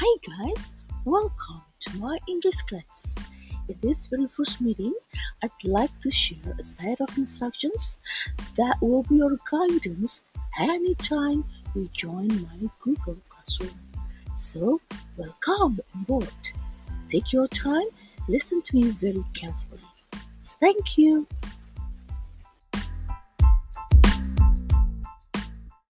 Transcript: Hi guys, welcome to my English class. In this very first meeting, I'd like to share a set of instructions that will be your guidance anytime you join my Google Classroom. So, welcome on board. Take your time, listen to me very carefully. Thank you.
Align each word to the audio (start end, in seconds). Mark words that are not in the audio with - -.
Hi 0.00 0.16
guys, 0.28 0.74
welcome 1.04 1.60
to 1.80 1.96
my 1.96 2.18
English 2.28 2.62
class. 2.62 3.18
In 3.68 3.74
this 3.82 4.06
very 4.06 4.28
first 4.28 4.60
meeting, 4.60 4.94
I'd 5.42 5.50
like 5.64 5.90
to 6.02 6.10
share 6.12 6.54
a 6.56 6.62
set 6.62 7.00
of 7.00 7.18
instructions 7.18 7.98
that 8.56 8.76
will 8.80 9.02
be 9.02 9.16
your 9.16 9.36
guidance 9.50 10.24
anytime 10.60 11.44
you 11.74 11.88
join 11.92 12.28
my 12.28 12.70
Google 12.78 13.18
Classroom. 13.28 13.74
So, 14.36 14.80
welcome 15.16 15.80
on 15.92 16.02
board. 16.04 16.42
Take 17.08 17.32
your 17.32 17.48
time, 17.48 17.88
listen 18.28 18.62
to 18.62 18.76
me 18.76 18.90
very 18.92 19.24
carefully. 19.34 19.80
Thank 20.60 20.96
you. 20.96 21.26